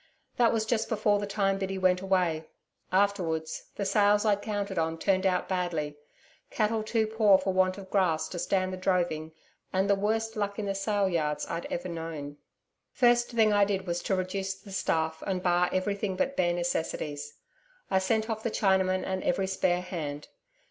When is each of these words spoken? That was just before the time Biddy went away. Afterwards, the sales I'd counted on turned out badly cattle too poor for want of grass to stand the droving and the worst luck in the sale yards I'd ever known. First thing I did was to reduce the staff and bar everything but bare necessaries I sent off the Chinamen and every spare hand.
That 0.37 0.51
was 0.51 0.65
just 0.65 0.89
before 0.89 1.19
the 1.19 1.27
time 1.27 1.59
Biddy 1.59 1.77
went 1.77 2.01
away. 2.01 2.45
Afterwards, 2.91 3.65
the 3.75 3.85
sales 3.85 4.25
I'd 4.25 4.41
counted 4.41 4.79
on 4.79 4.97
turned 4.97 5.27
out 5.27 5.47
badly 5.47 5.95
cattle 6.49 6.81
too 6.81 7.05
poor 7.05 7.37
for 7.37 7.53
want 7.53 7.77
of 7.77 7.87
grass 7.91 8.27
to 8.29 8.39
stand 8.39 8.73
the 8.73 8.77
droving 8.77 9.31
and 9.71 9.87
the 9.87 9.93
worst 9.93 10.35
luck 10.35 10.57
in 10.57 10.65
the 10.65 10.73
sale 10.73 11.07
yards 11.07 11.45
I'd 11.45 11.67
ever 11.67 11.87
known. 11.87 12.37
First 12.91 13.29
thing 13.29 13.53
I 13.53 13.63
did 13.63 13.85
was 13.85 14.01
to 14.01 14.15
reduce 14.15 14.55
the 14.55 14.71
staff 14.71 15.21
and 15.27 15.43
bar 15.43 15.69
everything 15.71 16.15
but 16.15 16.35
bare 16.35 16.53
necessaries 16.53 17.35
I 17.91 17.99
sent 17.99 18.27
off 18.27 18.41
the 18.41 18.49
Chinamen 18.49 19.03
and 19.05 19.21
every 19.23 19.45
spare 19.45 19.81
hand. 19.81 20.29